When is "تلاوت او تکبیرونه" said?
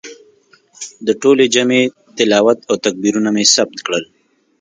2.17-3.29